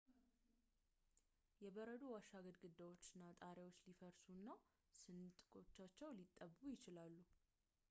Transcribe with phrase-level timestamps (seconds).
[1.63, 4.49] የበረዶ ዋሻ ግድግዳዎች እና ጣሪያዎች ሊፈርሱ እና
[5.03, 7.13] ስንጥቆቻቸው ሊጠቡ ይችላሉ